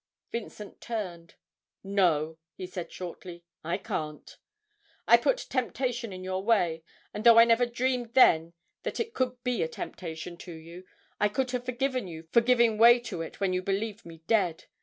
[0.31, 1.35] Vincent turned.
[1.83, 4.37] 'No,' he said, shortly, 'I can't.
[5.07, 9.43] I put temptation in your way, and though I never dreamed then that it could
[9.43, 10.87] be a temptation to you,
[11.19, 14.63] I could have forgiven you for giving way to it when you believed me dead.